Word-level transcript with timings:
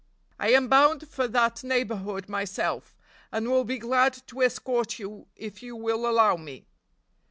I 0.39 0.49
am 0.49 0.67
bound 0.67 1.07
for 1.07 1.27
that 1.27 1.63
neighborhood 1.63 2.27
myself, 2.27 2.97
and 3.31 3.47
will 3.47 3.63
be 3.63 3.77
glad 3.77 4.13
to 4.29 4.41
escort 4.41 4.97
you 4.97 5.27
if 5.35 5.61
you 5.61 5.75
will 5.75 6.07
allow 6.07 6.37
me." 6.37 6.65